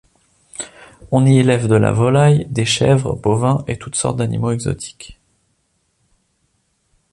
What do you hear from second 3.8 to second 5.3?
sortes d’animaux exotiques.